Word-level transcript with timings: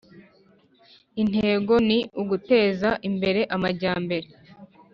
Intego 1.21 1.73
ni 1.87 1.99
guteza 2.29 2.89
imbere 3.09 3.41
amajyambere 3.55 4.27